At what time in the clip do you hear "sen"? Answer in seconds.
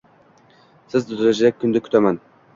0.93-1.01